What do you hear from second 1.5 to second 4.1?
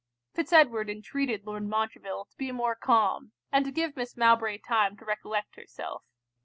Montreville to be more calm, and to give